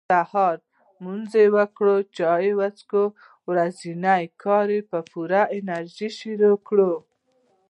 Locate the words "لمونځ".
0.63-1.31